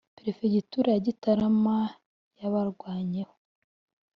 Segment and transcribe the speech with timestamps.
[0.17, 1.77] perefegitura ya gitarama
[2.39, 3.35] yabarwanyeho